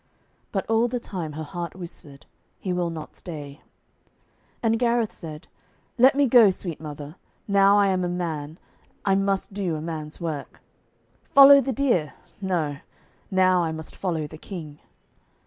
[0.51, 2.25] But all the time her heart whispered,
[2.59, 3.61] 'He will not stay.'
[4.63, 5.47] And Gareth said,
[5.99, 7.17] 'Let me go, sweet mother.
[7.47, 8.57] Now I am a man,
[9.05, 10.59] I must do a man's work.
[11.35, 12.77] "Follow the deer!" No;
[13.29, 14.79] now I must follow the King.'